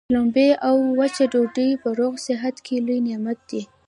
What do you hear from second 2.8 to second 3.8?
لوی نعمت دی.